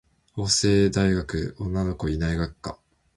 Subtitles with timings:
[0.33, 2.79] 法政大学女の子いない学科